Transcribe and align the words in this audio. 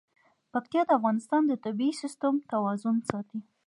پکتیکا 0.51 0.81
د 0.87 0.89
افغانستان 0.99 1.41
د 1.47 1.53
طبعي 1.63 1.91
سیسټم 2.01 2.35
توازن 2.51 2.95
ساتي. 3.09 3.39